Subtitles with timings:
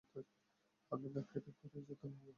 [0.91, 2.25] আপনার নাক কেটে পরের যাত্রা ভঙ্গ।